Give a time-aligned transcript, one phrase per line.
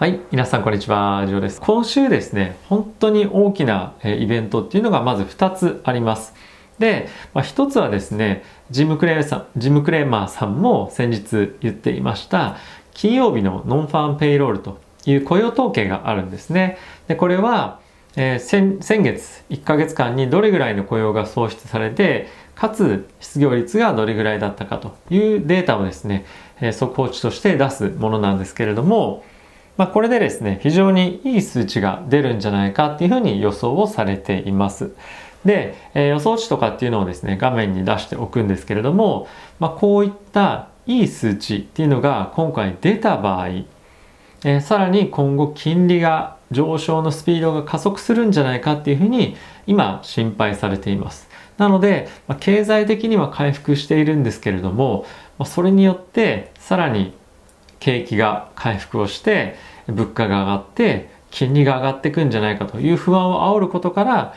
[0.00, 1.60] はい、皆さんこんにちは、ジョーです。
[1.60, 6.32] 今週ですね、本当に大きなイベントっていうのがまず2つあります。
[6.78, 12.56] で、まあ、1つはですね、ジム・クレーさん、ジム・クレーマーさんも先日言っていました、
[12.94, 16.78] 金曜日のノンファンペイロールという雇用統計があるんですね。
[17.06, 17.80] で、これは、
[18.16, 26.24] えー、先先月1ヶ月間にどれぐらいの雇用が創出されて、かつ失業率がどれぐらいだったかというデータをですね、
[26.62, 29.24] えー、速報値として出すものなんですけれども、
[29.80, 34.92] まあ、これでですね、非常にいい数値が出るんじゃないかっていうふうに予想をされています。
[35.46, 39.26] で、えー、予想値とかっていうのをですね、画面に出しておくんですけれども、
[39.58, 49.34] まあ、こういったいい数値っていうのが今回出た場合、えー、さらに今後金利が上昇のスピードが加速するんじゃないかっていうふうに
[49.66, 51.26] 今心配されています。
[51.56, 55.06] なので、まあ、経済的には回復しているんですけれども、
[55.38, 57.18] まあ、それによってさらに
[57.80, 59.56] 景気が回復をして
[59.92, 64.34] 物価が上がって金利が上がっていくんじゃないかという不安を煽ることから、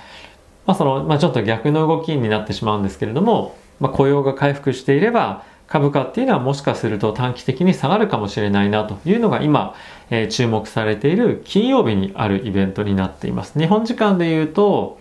[0.65, 9.75] まあそのまあ、ちょっと逆の動きになってしまうんですけれども、まあ、雇用が回復していれば株価っていうのはもしかすると短期的に下がるかもしれないなというのが今、
[10.09, 13.57] えー、注目されている金曜日にあるイベントになっています。
[13.57, 14.99] 日本時間で言うと、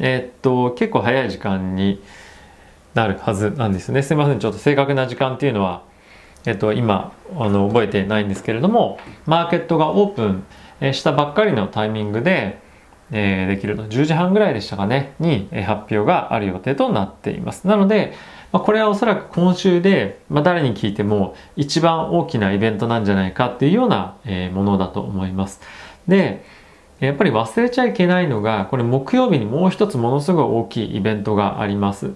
[0.00, 2.02] えー、っと、結構早い時間に
[2.94, 4.02] なるはずなんですね。
[4.02, 4.40] すいません。
[4.40, 5.82] ちょっと正確な時間っていうのは
[6.48, 12.58] えっと、今あの覚えてないんですけれどもマーケットがオープンしたばっかりのタイミングで、
[13.10, 13.84] えー、できると。
[13.84, 17.66] 10時半ぐらいでしたかねに発表がある予定となっています。
[17.66, 18.14] なので、
[18.50, 25.60] まあ、これはおそらく今週で、まあ、誰に聞いても一番大きなイベントなんじゃないかっていうような、えー、ものだと思います。
[26.06, 26.42] で
[27.00, 32.14] やっぱり忘れちゃいけないのがこれ木曜日にもう一つものすごい大きいイベントがあります。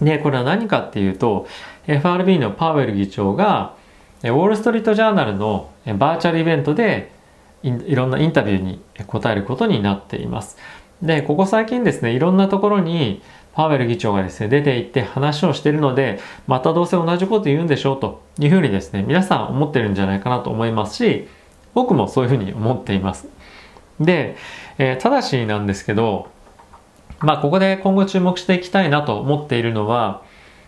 [0.00, 1.46] でこれは何かっていうと
[1.86, 3.74] FRB のパウエル議長が
[4.22, 7.10] ウォール・ストリート・ジャーナルのバーチャルイベントで
[7.62, 10.56] いろんなインタビューに答えることになっています。
[11.02, 21.28] で、ここ最近ですね、いろんなところにパウエル議長がですね、出て行って話をしているので、またどうせ同じこと言うんでしょうというふうにですね、皆さん思ってるんじゃないかなと思いますし、
[21.74, 23.28] 僕もそういうふうに思っています。
[24.00, 24.36] で、
[24.78, 26.28] えー、ただしなんですけど、
[27.20, 30.22] まあここで今後注目していきたいなと思っているのは、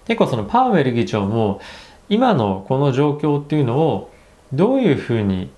[0.07, 1.61] 結構そのパウエル議長も
[2.09, 4.11] 今のこの状況っていうのを
[4.53, 5.51] どういうふうに、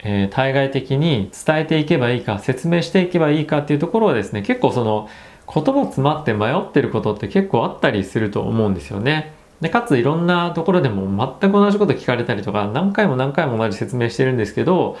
[0.00, 5.08] えー、対外的に伝えていけばいいか説明していけばいいかっていうところはですね結構その
[5.52, 9.32] 言葉詰まって迷ってることって結構あったりすると思うんですよね。
[9.60, 11.06] でかついろんなところでも
[11.40, 14.98] 全く同じこと聞かれたりとか何回も何回も同じ説明してるんですけど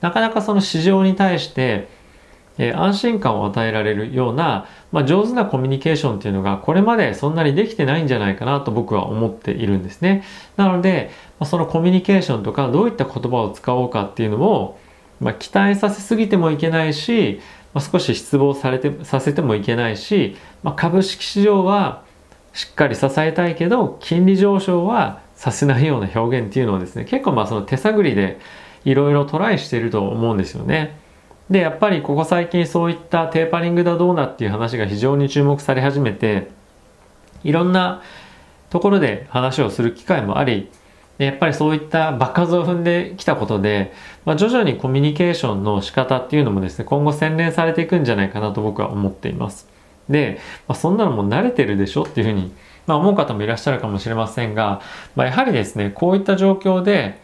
[0.00, 1.88] なかなかその市場に対して
[2.58, 10.24] え安心感を与えられるような、まあ、上手なコミュニケーションっていうのがこれまでそんなにできてないんじゃないかなと僕は思っているんですね。
[10.56, 14.78] なので、まあ、そのコミュニケーションとかどういった言葉を使おうかっていうのを、
[15.20, 17.40] まあ、期待させすぎてもいけないし、
[17.74, 22.02] まあ、少し失望されてさせてもいけないし、まあ、株式市場は
[22.52, 28.40] しっかり支えたいけど金利上昇はさせないような表現っていうのをですね結構まあその手探りで
[28.84, 30.98] いろいろトライしていると思うんですよね。
[31.50, 36.48] で、やっぱりここ最近そういったテーパリングだどうなっていう話が非常に注目され始めて、
[37.42, 38.02] いろんな
[38.70, 40.70] ところで話をする機会もあり、
[41.18, 43.92] やっぱりそういった爆発を踏んできたことで、
[44.24, 49.68] まあ、徐々にコミュニケーションの仕方っていうのもですね、今後洗練されていくんじゃないかなと僕は思っています。
[50.08, 50.38] で、
[50.68, 52.52] まあ、そんなのも慣れてるでしょっていうふうに、
[52.86, 54.80] まあ、思う方もいらっしゃるかもしれませんが、
[55.16, 57.20] ま、やはりですね、こういった状況で、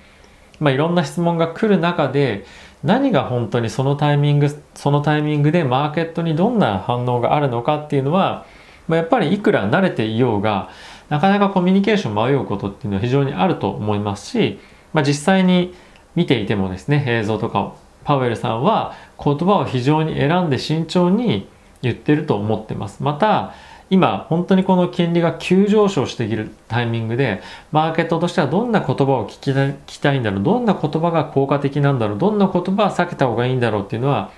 [0.58, 2.44] ま、いろんな質問が来る中で、
[2.84, 8.46] 何が本当にそのタイミングそのタイミングでマーケットにどんな反応があるのかっていうのは、
[8.86, 10.68] まあ、やっぱりいくら慣れていようが
[11.08, 14.60] なかなかコミュニケーション迷うことっていうのは非常にあると思いますし、
[14.92, 15.74] まあ、実際に
[16.14, 21.48] 見ていてもですね映像とかをパウエルさんは言葉を非常に選んで慎重に
[21.80, 23.02] 言ってると思ってます。
[23.02, 23.54] また
[23.90, 34.30] 今本当にこの金利が急上昇しているタイミングでマーケットとしてはどんな言葉を聞き聞きたいんだろうどんな言葉が効果的なんだろうどんな言葉は避けた方がいいんだろうっていうのは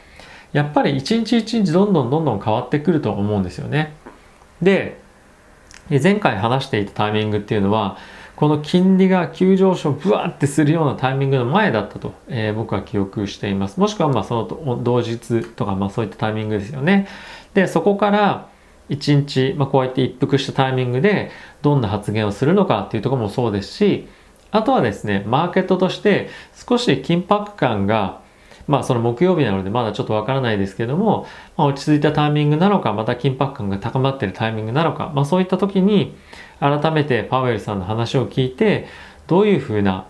[0.53, 3.95] やっぱり一日一日どんどんどんどん変わってくると思うんですよね。
[4.61, 4.99] で
[5.91, 7.99] 前回話していたタイミングっていうのは
[8.37, 13.81] この金利が急上昇ブワーってするようなタイミングの前だったと、えー、僕は記憶しています。
[13.81, 17.09] もしくはまあその同日とかまあそういったタイミングですよね。
[17.55, 18.49] で、そこから
[18.89, 21.31] 一日、まあ、こうやって一服したタイミングで
[21.63, 24.09] どんな発言をするのかっていうところもそうですし
[24.51, 28.21] あとはですねマーケットとして少し緊迫感が
[28.67, 36.17] まあその木曜日なのでまだちょっとわからないですけども、まあ、落ち着いたタイミングなのかまた緊迫感が高まっているタイミングなのか、まあ、そういった時に
[36.61, 38.87] 改めてパウエルさんの話を聞いて
[39.27, 40.07] どういうふうな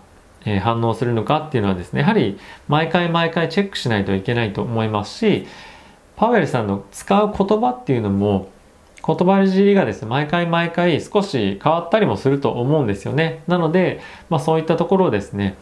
[0.47, 5.45] え反応するのかっていうのはですね、やはり毎回毎回チェックしないといけないと思いますし、
[6.15, 8.49] パウエルさんの使う言葉っていうのも、
[9.07, 13.41] 言葉尻がですね、毎回毎回少し変わったりもすると思うんですよね。
[13.47, 15.55] なので、まあそういったところをですね、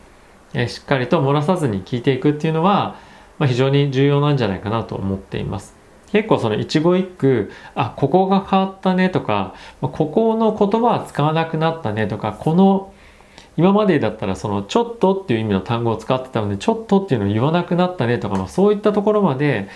[0.56, 2.96] えしっかりと漏らさずに聞いていくっていうのは、
[3.38, 5.76] まあ、非常に重要なんじゃないかなと思っています。
[6.12, 12.94] 結構その一語一句、あ、ここが変わったねとか、ここの言葉は使わなくなったねとか、この
[13.58, 19.70] 今までだったらそのちょっとっていう意味の単語を使ってたのでちょっとっていうのを言わなくなったねとか、まあ、そういったところまで、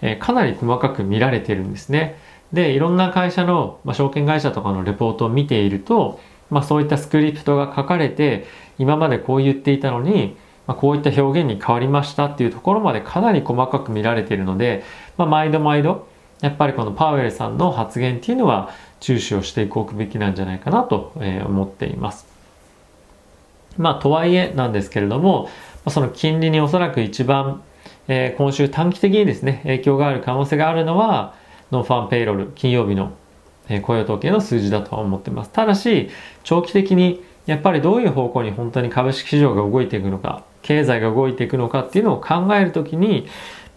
[0.00, 2.18] え、かなり細かく見られてるんですね。
[2.52, 6.20] でいろんな会社の、まあ、証券会社とかのレポートを見ていると、
[6.50, 8.46] まあ、そういったスクリプトが書かれて
[8.78, 14.84] 今までこう言っていたのに、まあ、こういった表現に変わりましたっていうところまでかなり細かく見られているので、
[15.16, 16.06] まあ、毎度毎度
[16.42, 18.70] やっぱりこのパウエルさんの発言っていうのは
[19.00, 21.12] 注視をしていくべきなんじゃないかなと
[21.46, 22.26] 思っています。
[23.78, 25.48] まあ、とはいえなんですけれども、
[25.88, 27.62] その金利におそらく一番、
[28.08, 31.34] えー、今週短期的にですね、影響がある可能性があるのは、
[31.72, 33.12] ノンファンペイロール、金曜日の、
[33.82, 35.50] 雇用統計の数字だとは思ってます。
[35.50, 36.10] ただし、
[36.44, 43.26] 長期的にやっぱりどういう方向に本当に株式市場が動いていくのか、経済が動いていくのかっていうのを考えるときに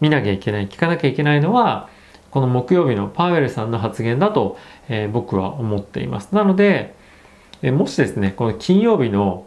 [0.00, 1.88] 見なきゃいけない、聞かなきゃいけないのは、
[2.30, 4.58] この木曜日のパウエルさんの発言だと、
[4.88, 6.34] えー、僕は思っています。
[6.34, 6.94] なので、
[7.62, 9.46] えもしですね、この金曜日の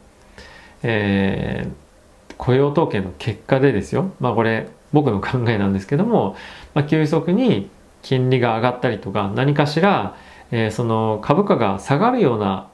[0.83, 6.35] えー、雇用統計の結果でですよ、まあこれ僕の考えなんですけども、
[6.73, 7.69] まあ、急速に
[8.01, 10.15] 金利が上がったりとか何かしら、
[10.51, 12.69] えー、その株価が下がるような、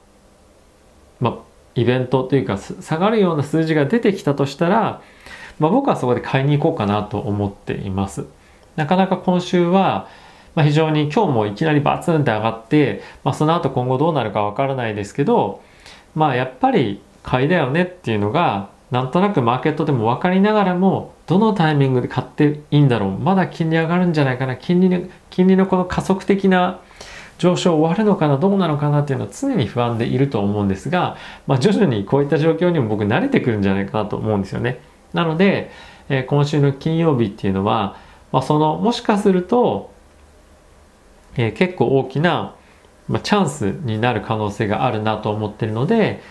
[1.20, 1.42] ま、
[1.74, 5.02] イベントというか下がるような数字が出てきたとしたら、
[5.58, 8.26] ま、僕はそこで買いに行こうかなと思っています。
[8.76, 10.08] なかなか今週は、
[10.54, 15.62] ま、非常に今日もいきなりバツンって上がって、ま、その後今後どうなるかわからないですけど、
[16.14, 23.18] まあやっぱり買いだよねっていうのがなんとなくマーケットでも分かりながらもどのタイミングで買っていいんだろう。
[23.18, 24.56] まだ金利上がるんじゃないかな。
[24.56, 25.00] 金利の
[25.30, 26.80] 金利のこの加速的な
[27.38, 28.38] 上昇終わるのかな。
[28.38, 31.16] どうなのかなっていうのは常に不安でいると思うんですが、
[31.46, 34.80] まあ、徐々にこういった状況にも僕慣れてくるんじゃないかなと思うんですよね。
[35.12, 35.70] なので、
[36.08, 37.96] えー、今週の金曜日っていうのは、
[38.30, 39.90] まあ、そのもしかすると、
[41.36, 42.54] えー、結構大きな、
[43.08, 46.22] まあ、チャンスになる可能性があるなと思ってるので、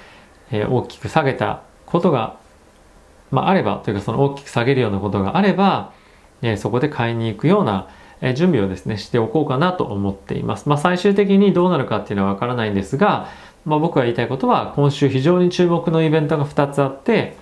[0.51, 2.37] えー、大きく下げたことが、
[3.31, 5.93] まあ、あればというかその大きく下げるようなことがあれば、
[6.41, 7.89] えー、そこで買いに行くような、
[8.33, 10.69] 準備をですねしておこうかなと思っています。
[10.69, 13.27] まあ、最終的にどうなるかっていうのはわからないんですが、
[13.65, 17.35] まあ、僕が言いたいことは今週非常に注目のイベントが2つあって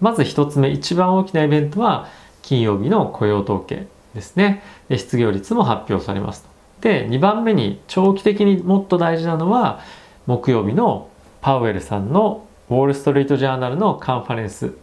[0.00, 2.08] まず1つ目一番大きなイベントは
[2.42, 4.62] 金曜日の雇用統計ですね。
[4.88, 6.46] で失業率も発表されます
[6.80, 9.80] で2番目に長期的にもっと大事なのは
[10.26, 11.08] 木曜日の
[11.40, 14.74] パウエルさんのウォール・ストリート・ジャーナルのカンファレンス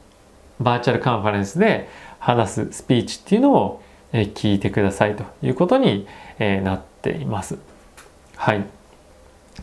[0.60, 3.82] バーチャルカンファレンスで話すスピーチっていうのを
[4.14, 6.08] 聞いてくださいということに
[6.40, 7.58] なっています。
[8.36, 8.66] はい。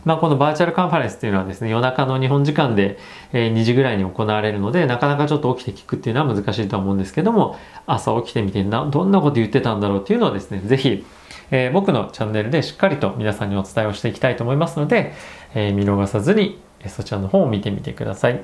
[0.05, 2.97] まあ、このバーチャルカンファレンスっていうのはですね、夜中の日本時間で
[3.31, 11.05] 2時ぐらいに行われるので、なかなかちょっと起きて聞くっていうのは難しいと思うんですけども、朝起きてみてな、どんなこと言ってたんだろうっていうのをですね、ぜひ、
[11.51, 15.13] えー、僕のチャンネルでしっかりと皆さんにお伝えをしていきたいと思いますので、
[15.53, 18.41] えー、見逃さずにそちらの方を見てみてください。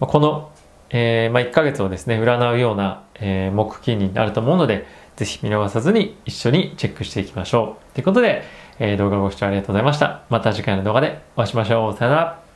[0.00, 0.50] この、
[0.90, 7.94] えー、まあ、1ヶ月をですね、占うような、えー、木金になると思うので、ぜひ見逃さずに一緒にチェックしていきましょう。
[7.94, 8.42] ということで、
[8.78, 10.22] えー、動画ご視聴ありがとうございました。
[10.30, 11.96] また次回の動画でお会いしましょう。
[11.96, 12.47] さよなら。